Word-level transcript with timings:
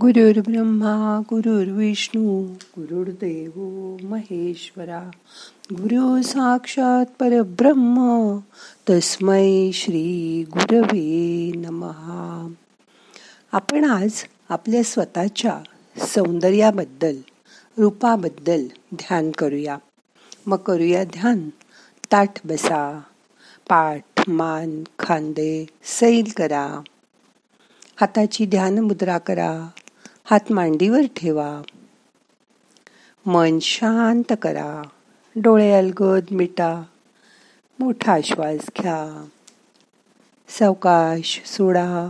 गुरुर् 0.00 0.50
ब्रह्मा 0.50 1.20
गुरुर्विष्णू 1.30 2.42
गुरुर्देव 2.78 3.60
महेश्वरा। 4.02 5.10
गुरु 5.72 6.22
साक्षात 6.22 7.06
परब्रह्म 7.20 8.36
तस्मै 8.90 9.70
श्री 9.74 10.44
गुरवे 10.52 11.52
नमहा 11.56 12.48
आपण 13.52 13.84
आज 13.84 14.24
आपल्या 14.48 14.82
स्वतःच्या 14.82 15.60
सौंदर्याबद्दल 16.06 17.16
रूपाबद्दल 17.78 18.66
ध्यान 18.94 19.30
करूया. 19.30 19.76
मग 20.46 20.56
करूया 20.56 21.04
ध्यान. 21.04 21.48
ताठ 22.12 22.46
बसा 22.46 23.00
पाठ 23.68 24.02
मान 24.28 24.82
खांदे 24.98 25.66
सैल 25.84 26.32
करा. 26.36 26.80
हाताची 28.00 28.46
ध्यान 28.46 28.78
मुद्रा 28.78 29.18
करा. 29.18 29.68
हात 30.30 30.52
मांडीवर 30.52 31.00
ठेवा. 31.16 31.62
मन 33.26 33.58
शांत 33.58 34.32
करा. 34.42 34.82
डोळे 35.36 35.72
अलगद 35.72 36.24
मिटा. 36.30 36.82
मोठा 37.78 38.18
श्वास 38.24 38.60
घ्या. 38.80 39.26
सावकाश 40.48 41.42
सोडा. 41.46 42.08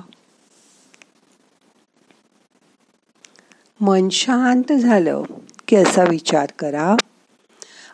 मन 3.80 4.08
शांत 4.08 4.72
झालं 4.72 5.22
की 5.68 5.76
असा 5.76 6.04
विचार 6.04 6.46
करा. 6.58 6.96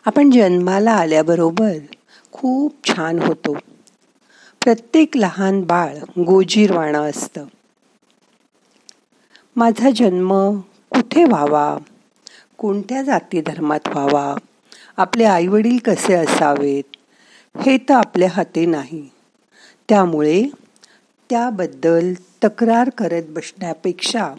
आपण 0.05 0.29
जन्माला 0.29 0.91
आल्याबरोबर 0.91 1.77
खूप 2.31 2.73
छान 2.87 3.19
होतो. 3.19 3.57
प्रत्येक 4.61 5.17
लहान 5.17 5.61
बाळ 5.61 5.97
गोजीरवाणं 6.25 7.09
असतं. 7.09 7.45
माझा 9.55 9.89
जन्म 9.95 10.59
कुठे 10.89 11.23
व्हावा? 11.23 11.77
कोणत्या 12.57 13.03
जाती 13.03 13.41
धर्मात 13.41 13.79
व्हावा? 13.87 14.35
आपले 14.97 15.23
आईवडील 15.23 15.77
कसे 15.77 16.13
असावेत? 16.13 16.83
हे 17.57 17.77
तर 17.77 17.93
आपल्या 17.93 18.29
हाती 18.33 18.65
नाही. 18.65 19.09
त्यामुळे 19.89 20.43
त्याबद्दल 21.29 22.13
तक्रार 22.43 22.89
करत 22.89 23.23
बसण्यापेक्षा 23.29 24.33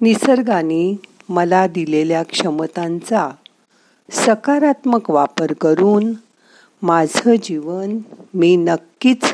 निसर्गाने 0.00 1.00
मला 1.28 1.66
दिलेल्या 1.66 2.22
क्षमतांचा 2.22 3.30
सकारात्मक 4.10 5.10
वापर 5.10 5.52
करून 5.52 6.12
माझं 6.82 7.34
जीवन 7.42 7.98
मी 8.34 8.56
नक्कीच 8.56 9.24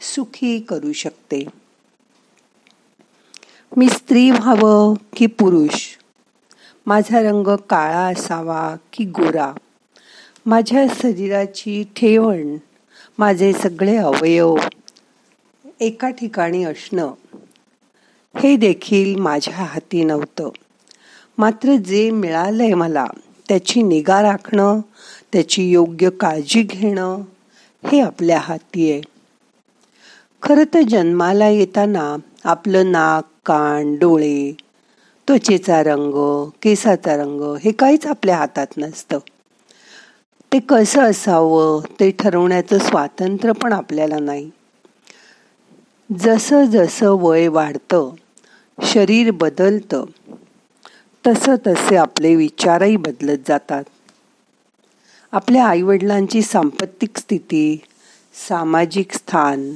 सुखी 0.00 0.60
करू 0.60 0.92
शकते. 0.92 1.65
मी 3.72 3.88
स्त्री 3.88 4.30
व्हावं 4.30 4.94
की 5.16 5.26
पुरुष? 5.26 5.82
माझा 6.86 7.20
रंग 7.20 7.56
काळा 7.56 8.06
असावा 8.06 8.76
की 8.92 9.04
गोरा? 9.04 9.52
माझ्या 10.46 10.86
शरीराची 10.94 11.84
ठेवण 11.96 12.56
माझे 13.18 13.52
सगळे 13.52 13.96
अवयव 13.96 14.56
एका 15.80 16.10
ठिकाणी 16.10 16.64
असणं 16.64 17.12
हे 18.36 18.56
देखील 18.56 19.20
माझ्या 19.20 19.64
हाती 19.64 20.04
नव्हतं. 20.04 20.48
मात्र 21.38 21.76
जे 21.76 22.10
मिळालंय 22.10 22.74
मला 22.74 23.06
त्याची 23.48 23.82
निगा 23.82 24.22
राखणं 24.22 24.80
त्याची 25.32 25.70
योग्य 25.70 26.10
काळजी 26.10 26.62
घेणं 26.62 27.22
हे 27.84 28.00
आपल्या 28.00 28.38
हाती 28.38 28.92
आहे. 28.92 29.02
खरं 30.42 30.74
तर 30.74 30.80
जन्माला 30.80 31.48
येताना 31.48 32.16
आपलं 32.44 32.92
नाक 32.92 33.24
कान 33.46 33.96
डोळे 33.96 34.52
त्वचेचा 35.28 35.82
रंग 35.82 36.14
केसाचा 36.62 37.16
रंग 37.16 37.56
हे 37.64 37.72
काहीच 37.72 38.06
आपल्या 38.06 38.36
हातात 38.36 38.66
नसतं. 38.76 39.18
ते 40.52 40.58
कसं 40.58 41.02
असावं 41.02 41.80
ते 42.00 42.10
ठरवण्याचं 42.10 42.78
स्वातंत्र्य 42.78 43.52
पण 43.52 43.72
आपल्याला 43.72 44.18
नाही. 44.18 44.50
जसं 46.10 46.64
जसं 46.64 47.16
वय 47.20 47.48
वाढतं 47.48 48.10
शरीर 48.78 49.30
बदलतं 49.30 50.04
तसं 51.24 51.54
तसे 51.66 51.96
आपले 51.96 52.34
विचारही 52.36 52.96
बदलत 52.96 53.38
जातात. 53.48 53.84
आपल्या 55.32 55.66
आईवडिलांची 55.66 56.42
सांपत्तिक 56.42 57.18
स्थिती 57.18 57.80
सामाजिक 58.48 59.12
स्थान 59.12 59.70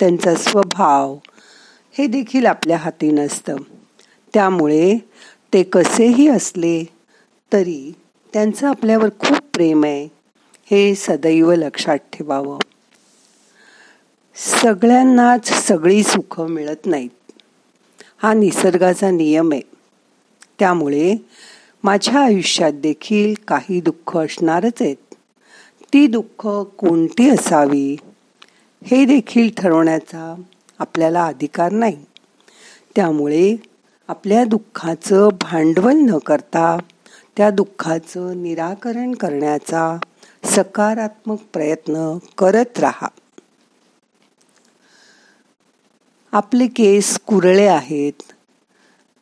त्यांचा 0.00 0.34
स्वभाव 0.34 1.16
हे 1.98 2.06
देखील 2.06 2.46
आपल्या 2.46 2.76
हाती 2.76 3.10
नसतं 3.10 3.56
त्यामुळे 4.34 4.98
ते 5.52 5.62
कसेही 5.62 6.28
असले 6.28 6.84
तरी 7.52 7.92
त्यांचं 8.32 8.68
आपल्यावर 8.68 9.08
खूप 9.08 9.38
प्रेम 9.54 9.84
आहे. 9.84 10.08
हे 10.70 10.94
सदैव 10.94 11.52
लक्षात 11.52 11.96
ठेवावं. 11.96 12.58
सगळ्यांनाच 14.34 15.52
सगळी 15.52 16.02
सुखं 16.02 16.48
मिळत 16.48 16.86
नाहीत. 16.86 17.32
हा 18.22 18.34
निसर्गाचा 18.34 19.10
नियम 19.10 19.52
आहे. 19.52 19.62
त्यामुळे 20.58 21.16
माझ्या 21.84 22.20
आयुष्यात 22.20 22.72
देखील 22.72 23.34
काही 23.48 23.80
दुःख 23.80 24.16
असणारच 24.16 24.72
आहेत. 24.80 25.14
ती 25.92 26.06
दुःख 26.06 26.46
कोणती 26.78 27.30
असावी 27.30 27.96
हे 28.84 29.04
देखील 29.04 29.50
ठरवण्याचा 29.56 30.34
आपल्याला 30.78 31.24
अधिकार 31.26 31.72
नाही. 31.72 32.04
त्यामुळे 32.96 33.56
आपल्या 34.08 34.44
दुःखाचं 34.44 35.28
भांडवल 35.28 35.92
न 35.92 36.18
करता 36.18 36.78
त्या 37.36 37.50
दुःखाचं 37.50 38.42
निराकरण 38.42 39.14
करण्याचा 39.14 39.98
सकारात्मक 40.44 41.38
प्रयत्न 41.52 42.18
करत 42.38 42.78
राहा. 42.78 43.08
आपले 46.32 46.66
केस 46.66 47.18
कुरळे 47.18 47.66
आहेत. 47.66 48.22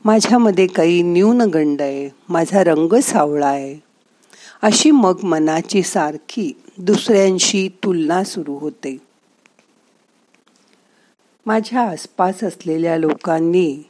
माझ्यामध्ये 0.05 0.67
काही 0.67 1.03
न्यूनगंड 1.03 1.83
आहे. 1.83 2.11
माझा 2.29 2.65
रंग 2.65 3.01
सावळा 3.01 3.47
आहे. 3.47 3.79
अशी 4.63 4.91
मग 4.91 5.19
मनाची 5.23 5.83
सारखी 5.83 6.53
दुसऱ्यांशी 6.79 7.69
तुलना 7.69 8.25
सुरू 8.25 8.59
होते. 8.59 9.12
माझ्या 11.47 11.81
आसपास 11.81 12.45
असलेल्या 12.45 12.97
लोकांनी 12.97 13.83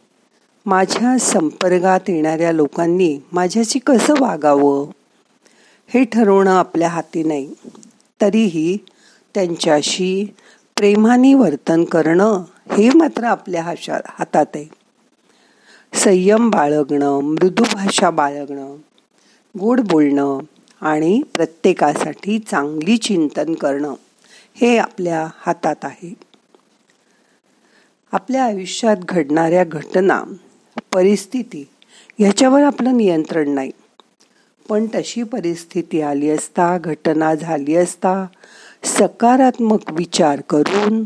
माझ्या 0.67 1.19
संपर्कात 1.19 2.01
येणाऱ्या 2.09 2.53
लोकांनी 2.53 3.19
माझ्याशी 3.33 3.79
कसं 3.79 4.15
वागावं? 4.21 4.91
हे 5.95 6.05
ठरवणं 6.05 6.51
आपल्या 6.51 6.89
हाती 6.89 7.23
नाही. 7.23 7.55
तरीही 8.21 8.79
त्यांच्याशी 9.35 10.25
प्रेमाने 10.77 11.35
वर्तन 11.35 11.85
करणं 11.85 12.43
हे 12.73 12.91
मात्र 12.95 13.25
आपल्या 13.25 13.63
हाशा 13.63 13.99
हातात 14.07 14.47
आहे. 14.55 14.67
संयम 15.95 16.51
बाळगणं 16.51 17.21
मृदू 17.21 17.63
भाषा 17.63 18.11
बाळगणं 18.11 18.77
गोड 19.59 19.81
बोलणं 19.81 20.39
आणि 20.81 21.23
प्रत्येकासाठी 21.35 22.39
चांगली 22.39 22.97
चिंतन 22.97 23.55
करणं 23.55 23.95
हे 24.55 24.79
आपल्या 24.79 25.29
हातात 25.39 25.77
आहे. 25.83 26.32
आपल्या 28.13 28.45
आयुष्यात 28.45 28.97
घडणाऱ्या 28.97 29.65
घटना 29.65 30.25
परिस्थिती 30.93 31.69
ह्याच्यावर 32.19 32.63
आपलं 32.63 32.97
नियंत्रण 32.97 33.49
नाही. 33.49 33.71
पण 34.69 34.87
तशी 34.95 35.23
परिस्थिती 35.23 36.01
आली 36.01 36.31
असता 36.31 36.79
घटना 36.79 37.35
झाली 37.35 37.77
असता 37.77 38.27
सकारात्मक 38.85 39.91
विचार 39.91 40.41
करून 40.41 41.05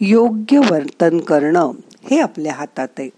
योग्य 0.00 0.58
वर्तन 0.58 1.20
करणं 1.20 1.72
हे 2.10 2.20
आपल्या 2.20 2.52
हातात 2.52 2.88
आहे. 2.98 3.10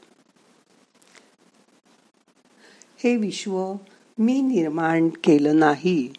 हे 3.04 3.16
विश्व 3.16 3.74
मी 4.18 4.40
निर्माण 4.40 5.08
केलं 5.08 5.58
नाही. 5.58 6.12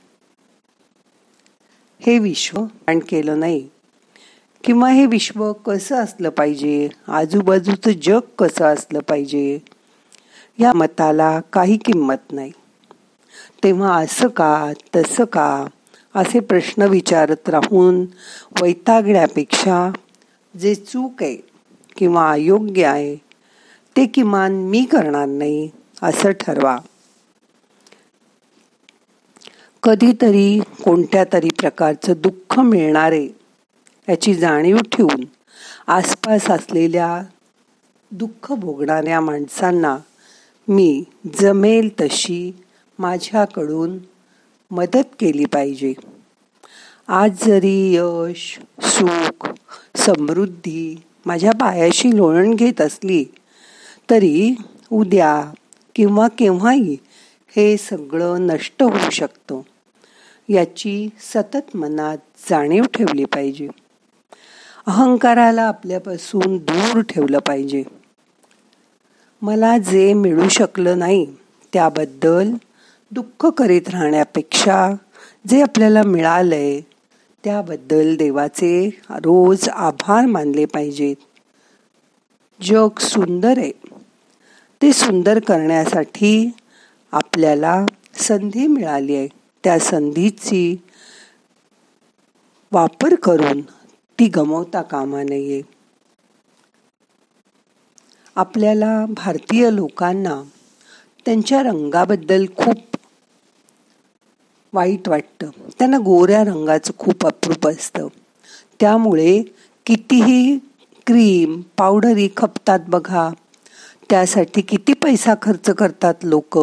हे 1.99 2.19
विश्व 2.19 2.57
निर्माण 2.57 2.99
केलं 2.99 3.39
नाही. 3.39 3.69
किंवा 4.63 4.89
हे 4.89 5.05
विश्व 5.05 5.53
कसं 5.53 5.95
असलं 5.95 6.29
पाहिजे? 6.29 6.89
आजूबाजूचं 7.07 7.91
जग 7.91 8.19
कसं 8.39 8.65
असलं 8.65 8.99
पाहिजे? 8.99 9.59
या 10.59 10.73
मताला 10.73 11.39
काही 11.53 11.77
किंमत 11.77 12.31
नाही. 12.31 12.51
तेव्हा 13.63 13.95
असं 13.95 14.27
का 14.27 14.73
तसं 14.95 15.25
का? 15.25 15.65
असे 16.15 16.39
प्रश्न 16.39 16.81
विचारत 16.81 17.49
राहून 17.49 18.05
वैतागण्यापेक्षा 18.61 19.91
जे 20.59 20.75
चूक 20.75 21.23
आहे 21.23 21.35
किंवा 21.97 22.31
अयोग्य 22.31 22.85
आहे 22.85 23.15
ते 23.95 24.05
किमान 24.05 24.53
मी 24.53 24.83
करणार 24.85 25.25
नाही 25.25 25.69
असं 26.01 26.31
ठरवा. 26.31 26.77
कधीतरी 29.83 30.59
कोणत्या 30.83 31.23
तरी 31.33 31.47
प्रकारचं 31.59 32.13
दुःख 32.17 32.59
मिळणारे 32.59 33.27
याची 34.09 34.33
जाणीव 34.33 34.77
ठेवून 34.91 35.25
आसपास 35.87 36.49
असलेल्या 36.51 37.23
दुःख 38.11 38.51
भोगणाऱ्या 38.51 39.21
माणसांना 39.21 39.97
मी 40.67 41.03
जमेल 41.41 41.89
तशी 42.01 42.51
माझ्याकडून 42.99 43.97
मदत 44.71 45.15
केली 45.19 45.45
पाहिजे. 45.45 45.93
आज 47.07 47.45
जरी 47.45 47.95
यश 47.95 48.59
सुख 48.81 49.47
समृद्धी 49.95 50.95
माझ्या 51.25 51.51
पायाशी 51.51 52.17
लोळण 52.17 52.55
घेत 52.55 52.81
असली 52.81 53.23
तरी 54.09 54.55
उद्या 54.91 55.51
किंवा 55.95 56.27
केव्हाही 56.27 56.97
हे 57.55 57.77
सगळं 57.77 58.47
नष्ट 58.47 58.83
होऊ 58.83 59.09
शकतं 59.11 59.61
याची 60.49 61.09
सतत 61.19 61.75
मनात 61.75 62.17
जाणीव 62.49 62.83
ठेवली 62.93 63.25
पाहिजे. 63.25 63.67
अहंकाराला 64.87 65.63
आपल्यापासून 65.63 66.57
दूर 66.57 67.01
ठेवलं 67.01 67.39
पाहिजे. 67.39 67.83
मला 69.41 69.77
जे 69.77 70.13
मिळू 70.13 70.47
शकलं 70.49 70.99
नाही 70.99 71.25
त्याबद्दल 71.73 72.51
दुःख 73.11 73.45
करीत 73.45 73.89
राहण्यापेक्षा 73.89 74.95
जे 75.47 75.61
आपल्याला 75.61 76.03
मिळालंय 76.03 76.79
त्याबद्दल 77.43 78.15
देवाचे 78.15 78.89
रोज 79.09 79.69
आभार 79.69 80.25
मानले 80.25 80.65
पाहिजेत 80.65 81.15
जग 82.63 82.99
सुंदर 82.99 83.57
आहे. 83.57 83.71
ते 84.81 84.93
सुंदर 84.93 85.39
करण्यासाठी 85.39 86.51
आपल्याला 87.11 87.85
संधी 88.15 88.67
मिळाली 88.67 89.15
आहे. 89.15 89.27
त्या 89.63 89.79
संधीची 89.79 90.75
वापर 92.71 93.15
करून 93.15 93.61
ती 94.19 94.27
गमवता 94.27 94.81
कामा 94.81 95.23
नये. 95.23 95.61
आपल्याला 98.35 99.05
भारतीय 99.09 99.69
लोकांना 99.71 100.43
त्यांच्या 101.25 101.63
रंगाबद्दल 101.63 102.45
खूप 102.57 102.97
वाईट 104.73 105.09
वाटतं. 105.09 105.49
त्यांना 105.79 105.97
गोऱ्या 105.97 106.43
रंगाचं 106.43 106.91
खूप 106.97 107.25
अप्रूप 107.25 107.67
असतं. 107.67 108.07
त्यामुळे 108.79 109.41
कितीही 109.85 110.57
क्रीम 111.07 111.61
पावडरी 111.77 112.29
खपतात 112.37 112.79
बघा. 112.87 113.29
त्यासाठी 114.09 114.61
किती 114.61 114.93
पैसा 114.93 115.33
खर्च 115.41 115.69
करतात 115.69 116.13
लोक? 116.23 116.57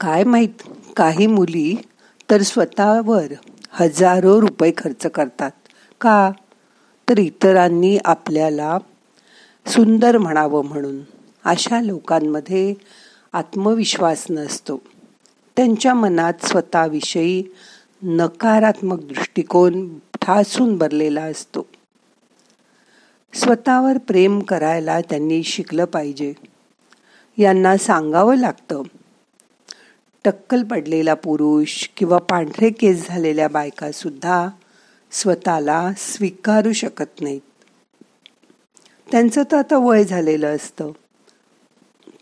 काय 0.00 0.24
माहीत? 0.24 0.62
काही 0.96 1.26
मुली 1.26 1.76
तर 2.30 2.42
स्वतःवर 2.42 3.32
हजारो 3.74 4.40
रुपये 4.40 4.72
खर्च 4.78 5.06
करतात. 5.06 5.50
का? 6.00 6.30
तर 7.08 7.18
इतरांनी 7.18 7.98
आपल्याला 8.04 8.78
सुंदर 9.66 10.18
म्हणावं 10.18 10.64
म्हणून. 10.64 11.00
अशा 11.44 11.80
लोकांमध्ये 11.80 12.74
आत्मविश्वास 13.32 14.26
नसतो. 14.30 14.80
त्यांच्या 15.56 15.94
मनात 15.94 16.46
स्वतःविषयी 16.46 17.44
नकारात्मक 18.02 19.00
दृष्टिकोन 19.02 19.98
ठासून 19.98 20.78
भरलेला 20.78 21.22
असतो. 21.22 21.66
स्वतःवर 23.34 23.98
प्रेम 23.98 24.40
करायला 24.40 25.00
त्यांनी 25.00 25.42
शिकलं 25.42 25.84
पाहिजे. 25.84 26.34
यांना 27.38 27.76
सांगावं 27.76 28.36
लागतं 28.36 28.82
टक्कल 30.24 30.62
पडलेला 30.62 31.14
पुरुष 31.14 31.88
किंवा 31.96 32.18
पांढरे 32.18 32.70
केस 32.70 33.08
झालेल्या 33.08 33.48
बायका 33.48 33.92
सुद्धा 33.92 34.48
स्वतःला 35.10 35.92
स्वीकारू 35.96 36.72
शकत 36.72 37.20
नाहीत. 37.20 37.40
त्यांचं 39.12 39.42
तर 39.52 39.56
आता 39.56 39.76
वय 39.76 40.04
झालेलं 40.04 40.56
असतं. 40.56 40.90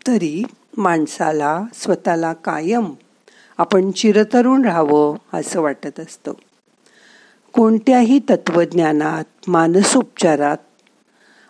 तरी 0.07 0.43
माणसाला 0.77 1.63
स्वतःला 1.73 2.33
कायम 2.33 2.93
आपण 3.57 3.91
चिरतरुण 3.91 4.65
राहावं 4.65 5.17
असं 5.33 5.61
वाटत 5.61 5.99
असतं. 5.99 6.33
कोणत्याही 7.53 8.19
तत्वज्ञानात 8.19 9.49
मानसोपचारात 9.49 10.57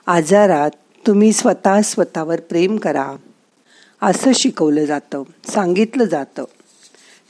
आजारात 0.07 0.71
तुम्ही 1.07 1.33
स्वतः 1.33 1.81
स्वतःवर 1.81 2.39
प्रेम 2.39 2.77
करा. 2.77 3.13
असं 4.03 4.31
शिकवलं 4.35 4.85
जातं 4.85 5.23
सांगितलं 5.47 6.05
जातं. 6.05 6.43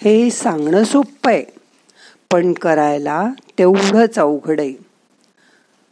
हे 0.01 0.29
सांगणं 0.29 0.83
सोपं 0.83 1.31
आहे 1.31 1.43
पण 2.31 2.53
करायला 2.53 3.27
तेवढंच 3.57 4.19
अवघड 4.19 4.59
आहे. 4.59 4.73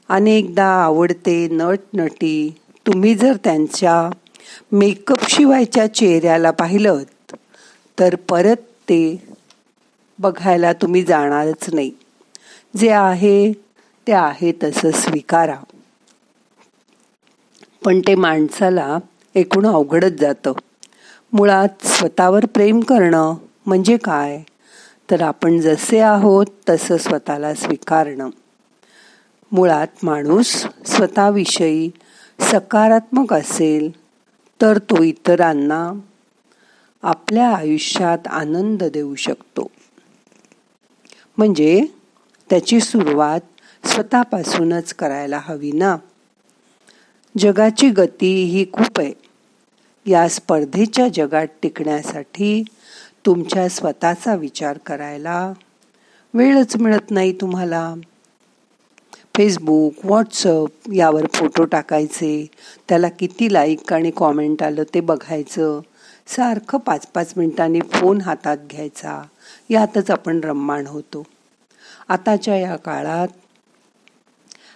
अनेकदा 0.09 0.65
आवडते 0.65 1.47
नटनटी 1.51 2.49
तुम्ही 2.87 3.15
जर 3.15 3.35
त्यांच्या 3.43 4.09
मेकअप 4.71 5.29
शिवायच्या 5.29 5.93
चेहऱ्याला 5.93 6.51
पाहिलं 6.51 7.03
तर 7.99 8.15
परत 8.15 8.55
ते 8.89 9.01
बघायला 10.19 10.73
तुम्ही 10.73 11.03
जाणारच 11.03 11.73
नाही. 11.73 11.91
जे 12.77 12.89
आहे 12.89 13.51
ते 14.07 14.11
आहे 14.11 14.51
तसं 14.63 14.91
स्वीकारा. 14.91 15.55
पण 17.85 17.99
ते 17.99 18.15
माणसाला 18.15 18.97
एकूण 19.35 19.65
अवघडच 19.65 20.11
जातं. 20.11 20.51
मुळात 21.33 21.85
स्वतःवर 21.85 22.45
प्रेम 22.45 22.79
करणं 22.79 23.33
म्हणजे 23.65 23.97
काय? 23.97 24.43
तर 25.11 25.21
आपण 25.21 25.59
जसे 25.59 25.99
आहोत 25.99 26.45
तसं 26.69 26.97
स्वतःला 26.97 27.53
स्वीकारणं. 27.53 28.29
मुळात 29.51 29.87
माणूस 30.03 30.65
स्वतःविषयी 30.85 31.89
सकारात्मक 32.39 33.33
असेल 33.33 33.91
तर 34.61 34.77
तो 34.77 35.03
इतरांना 35.03 35.91
आपल्या 37.03 37.49
आयुष्यात 37.49 38.27
आनंद 38.27 38.83
देऊ 38.83 39.15
शकतो. 39.15 39.71
म्हणजे 41.37 41.85
त्याची 42.49 42.79
सुरुवात 42.79 43.39
स्वतःपासूनच 43.87 44.93
करायला 44.93 45.39
हवी 45.43 45.71
ना? 45.71 45.97
जगाची 47.37 47.89
गती 47.89 48.43
ही 48.43 48.65
खूप 48.73 48.99
आहे. 48.99 49.20
या 50.06 50.30
स्पर्धेच्या 50.30 51.07
जगात 51.07 51.48
टिकण्यासाठी 51.62 52.63
तुमच्या 53.25 53.69
स्वतःचा 53.69 54.36
विचार 54.36 54.77
करायला 54.77 55.53
वेळच 56.33 56.75
मिळत 56.75 57.12
नाही 57.12 57.33
तुम्हाला. 57.42 57.95
फेसबुक 59.38 59.94
व्हॉट्सअप 60.03 60.94
यावर 60.94 61.25
फोटो 61.33 61.63
टाकायचे 61.63 62.48
त्याला 62.89 63.09
किती 63.09 63.53
लाईक 63.53 63.94
आणि 63.94 64.12
कॉमेंट 64.12 64.63
आलं 64.63 64.84
ते 64.93 65.00
बघायचं. 65.00 65.81
सारखं 66.27 66.77
पाच 66.77 67.08
पाच 67.08 67.34
मिनिटांनी 67.38 67.79
फोन 67.81 68.22
हातात 68.22 68.58
घ्यायचा 68.72 69.22
यातच 69.70 70.12
आपण 70.12 70.41
रम्माण 70.43 70.88
होतो. 70.88 71.24
आताच्या 72.10 72.58
या 72.58 72.75
काळात 72.75 73.27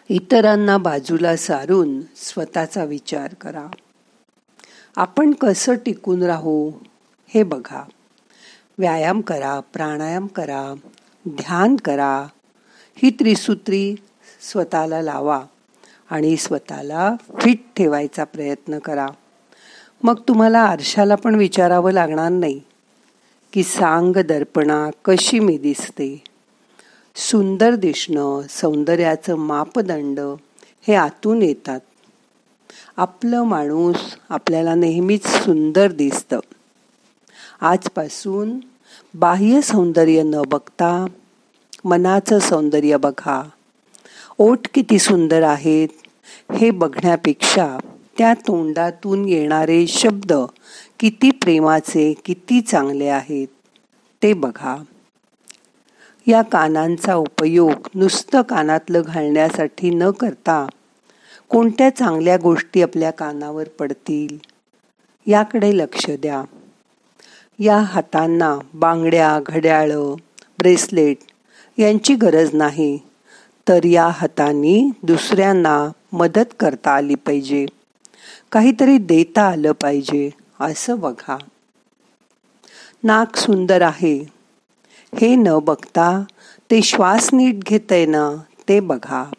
इतरांना 0.10 0.77
बाजूला 0.77 1.36
सारून 1.36 2.01
स्वतःचा 2.15 2.84
विचार 2.84 3.34
करा. 3.34 3.67
आपण 4.95 5.33
कसं 5.33 5.75
टिकून 5.75 6.23
राहू 6.23 6.71
हे 7.27 7.43
बघा. 7.43 7.83
व्यायाम 8.77 9.21
करा 9.21 9.59
प्राणायाम 9.59 10.27
करा 10.27 10.73
ध्यान 11.27 11.75
करा. 11.75 12.27
ही 12.97 13.09
त्रिसूत्री 13.09 13.95
स्वतःला 14.51 15.01
लावा 15.01 15.43
आणि 16.09 16.37
स्वतःला 16.37 17.15
फिट 17.39 17.57
ठेवायचा 17.75 18.23
प्रयत्न 18.23 18.79
करा. 18.79 19.07
मग 20.03 20.19
तुम्हाला 20.27 20.59
आरशाला 20.59 21.15
पण 21.15 21.35
विचारावं 21.35 21.91
लागणार 21.91 22.29
नाही 22.29 22.61
की 23.53 23.63
सांग 23.63 24.13
दर्पणा 24.13 24.89
कशी 25.05 25.39
मी 25.39 25.57
दिसते. 25.57 26.23
सुंदर 27.15 27.75
दिसणं 27.75 28.41
सौंदर्याचं 28.49 29.35
मापदंड 29.35 30.19
हे 30.87 30.95
आतून 30.95 31.41
येतात. 31.41 31.79
आपलं 32.97 33.43
माणूस 33.43 33.95
आपल्याला 34.29 34.75
नेहमीच 34.75 35.27
सुंदर 35.27 35.91
दिसतं. 35.91 36.39
आजपासून 37.61 38.59
बाह्य 39.13 39.61
सौंदर्य 39.61 40.23
न 40.23 40.35
बघता 40.47 41.05
मनाचं 41.85 42.39
सौंदर्य 42.39 42.97
बघा. 42.97 43.49
ओठ 44.37 44.59
किती 44.73 44.99
सुंदर 44.99 45.43
आहेत 45.43 45.87
हे 46.51 46.71
बघण्यापेक्षा 46.71 47.77
त्या 48.17 48.33
तोंडातून 48.33 49.27
येणारे 49.27 49.87
शब्द 49.87 50.33
किती 50.99 51.31
प्रेमाचे 51.31 52.13
किती 52.25 52.61
चांगले 52.61 53.07
आहेत 53.07 53.47
ते 54.23 54.33
बघा. 54.33 54.83
या 56.27 56.41
कानांचा 56.41 57.15
उपयोग 57.15 57.87
नुसतं 57.95 58.41
कानातलं 58.41 59.01
घालण्यासाठी 59.05 59.89
न 59.89 60.11
करता 60.11 60.67
कोणत्या 61.49 61.89
चांगल्या 61.89 62.37
गोष्टी 62.37 62.81
आपल्या 62.81 63.11
कानावर 63.11 63.67
पडतील? 63.79 64.37
याकडे 65.27 65.77
लक्ष 65.77 66.09
द्या. 66.09 66.43
या 67.59 67.77
हातांना 67.77 68.59
बांगड्या 68.73 69.39
घड्याळं 69.45 70.15
ब्रेसलेट 70.59 71.17
यांची 71.77 72.15
गरज 72.15 72.49
नाही. 72.53 72.97
तर 73.69 73.85
या 73.85 74.07
हातांनी 74.07 74.89
दुसऱ्यांना 75.03 75.91
मदत 76.11 76.53
करता 76.59 76.91
आली 76.91 77.15
पाहिजे. 77.15 77.65
काहीतरी 78.51 78.97
देता 78.97 79.41
आलं 79.41 79.71
पाहिजे 79.71 80.29
असं 80.59 80.99
बघा. 80.99 81.37
नाक 83.03 83.35
सुंदर 83.35 83.81
आहे. 83.81 84.17
हे 85.21 85.35
न 85.35 85.47
बघता 85.63 86.23
ते 86.71 86.81
श्वास 86.81 87.29
नीट 87.33 87.55
घेतंय 87.55 88.05
ना 88.05 88.43
ते 88.69 88.79
बघा. 88.79 89.31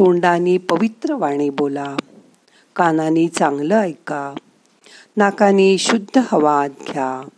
तोंडानी 0.00 0.58
पवित्र 0.58 1.14
वाणी 1.14 1.50
बोला. 1.50 1.96
कानानी 2.76 3.28
चांगलं 3.28 3.80
ऐका. 3.80 4.34
नाकानी 5.16 5.78
शुद्ध 5.78 6.20
हवा 6.32 6.66
घ्या. 6.68 7.28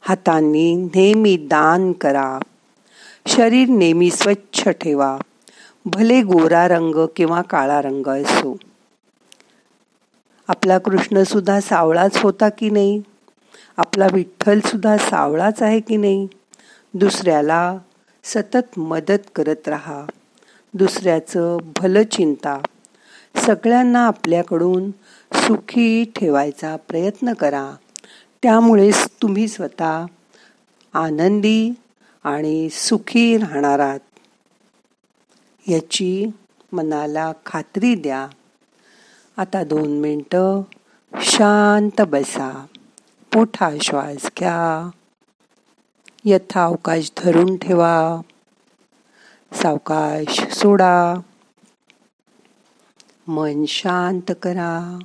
हातांनी 0.00 0.74
नेहमी 0.74 1.36
दान 1.36 1.92
करा. 1.92 2.38
शरीर 3.26 3.68
नेहमी 3.68 4.10
स्वच्छ 4.10 4.68
ठेवा. 4.68 5.18
भले 5.86 6.22
गोरा 6.22 6.68
रंग 6.68 7.06
किंवा 7.16 7.42
काळा 7.42 7.82
रंग 7.82 8.08
असो. 8.08 8.56
आपला 10.48 10.78
कृष्णसुद्धा 10.78 11.60
सावळाच 11.60 12.22
होता 12.22 12.48
की 12.48 12.70
नाही? 12.70 13.02
आपला 13.76 14.06
विठ्ठलसुद्धा 14.12 14.98
सावळाच 14.98 15.62
आहे 15.62 15.80
की 15.80 15.96
नाही? 15.96 16.28
दुसऱ्याला 16.94 17.78
सतत 18.24 18.78
मदत 18.78 19.30
करत 19.34 19.68
राहा. 19.68 20.06
दुसऱ्याचं 20.76 21.58
भलं 21.76 22.04
चिंता. 22.04 22.60
सगळ्यांना 23.36 24.06
आपल्याकडून 24.06 24.90
सुखी 25.34 26.04
ठेवायचा 26.16 26.76
प्रयत्न 26.76 27.32
करा. 27.32 27.70
त्यामुळेच 28.42 29.08
तुम्ही 29.22 29.48
स्वतः 29.48 30.06
आनंदी 30.92 31.70
आणि 32.24 32.68
सुखी 32.70 33.38
राहणार 33.38 33.78
आहात. 33.78 34.00
याची 35.68 36.26
मनाला 36.72 37.32
खात्री 37.46 37.94
द्या. 37.94 38.28
आता 39.36 39.64
दोन 39.64 40.00
मिनटं 40.00 40.62
शांत 41.20 42.02
बसा. 42.02 42.66
मोठा 43.34 43.70
श्वास 43.82 44.30
घ्या. 44.38 44.90
यथावकाश 46.24 47.12
धरून 47.16 47.56
ठेवा. 47.56 48.20
सावकाश 49.52 50.54
सोडा. 50.54 51.20
मन 53.28 53.64
शांत 53.68 54.32
करा. 54.42 54.98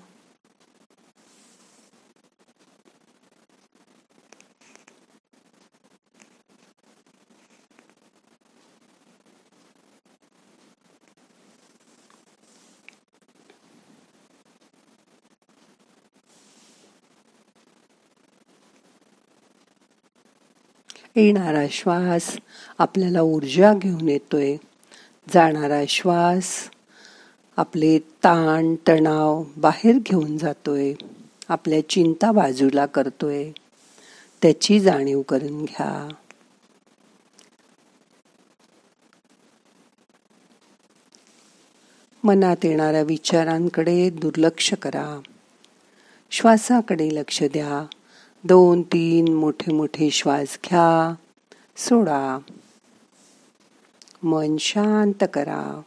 येणारा 21.15 21.65
श्वास 21.71 22.37
आपल्याला 22.77 23.21
ऊर्जा 23.21 23.73
घेऊन 23.73 24.09
येतोय. 24.09 24.57
जाणारा 25.33 25.81
श्वास 25.89 26.69
आपले 27.57 27.99
ताण 27.99 28.75
तणाव 28.87 29.43
बाहेर 29.57 29.97
घेऊन 29.97 30.37
जातोय. 30.37 30.93
आपल्या 31.49 31.89
चिंता 31.89 32.31
बाजूला 32.31 32.85
करतोय. 32.85 33.51
त्याची 34.41 34.79
जाणीव 34.79 35.21
करून 35.21 35.65
घ्या. 35.65 36.13
मनात 42.23 42.57
येणाऱ्या 42.63 43.01
विचारांकडे 43.01 44.09
दुर्लक्ष 44.09 44.73
करा. 44.73 45.19
श्वासाकडे 46.31 47.09
लक्ष 47.11 47.43
द्या. 47.43 47.85
दोन 48.43 48.81
तीन 48.81 49.33
मोठे 49.33 49.73
मोठे 49.73 50.09
श्वास 50.09 50.59
घ्या. 50.65 51.15
सोडा. 51.77 52.39
मन 54.23 54.57
शांत 54.57 55.23
करा. 55.33 55.81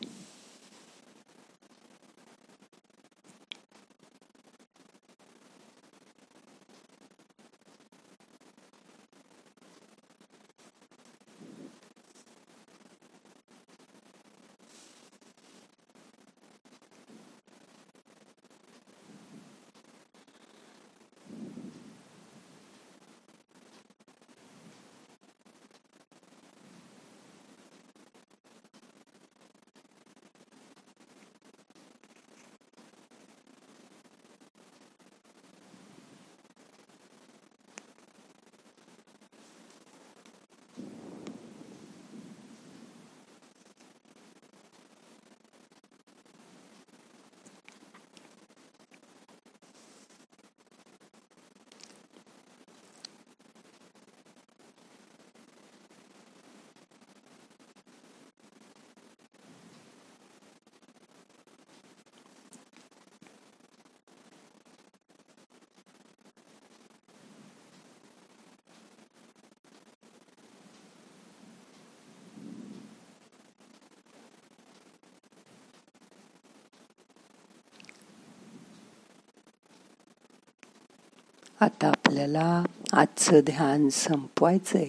आता 81.61 81.89
आपल्याला 81.89 82.65
आजचं 82.93 83.41
ध्यान 83.45 83.89
संपवायचंय. 83.89 84.87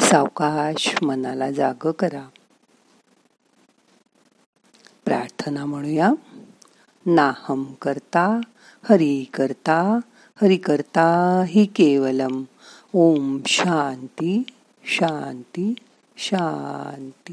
सावकाश 0.00 1.02
मनाला 1.02 1.50
जाग 1.50 1.90
करा. 1.90 2.28
प्रार्थना 5.04 5.64
म्हणूया. 5.64 6.12
नाहम 7.06 7.72
करता 7.82 8.40
हरी 8.90 9.24
करता 9.34 10.00
हरी 10.42 10.56
करता 10.56 11.42
हि 11.46 11.66
केवलम. 11.66 12.44
ओम 12.92 13.38
शांती 13.46 14.42
शांती 14.84 15.74
शांती. 16.16 17.32